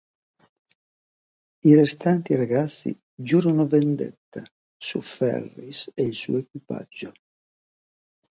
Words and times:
I 1.63 1.75
restanti 1.75 2.33
ragazzi 2.33 2.99
giurano 3.13 3.67
vendetta 3.67 4.43
su 4.75 4.99
Ferris 4.99 5.91
e 5.93 6.05
il 6.05 6.15
suo 6.15 6.39
equipaggio. 6.39 7.11